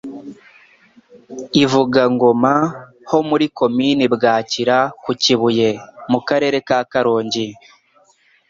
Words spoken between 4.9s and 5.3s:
ku